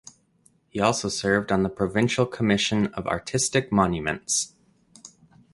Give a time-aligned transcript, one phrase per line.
[0.69, 4.55] He also served on the Provincial Commission of Artistic Monuments.